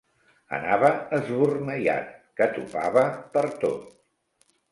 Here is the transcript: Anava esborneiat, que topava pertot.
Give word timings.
Anava 0.59 0.87
esborneiat, 1.17 2.09
que 2.41 2.47
topava 2.57 3.05
pertot. 3.37 3.87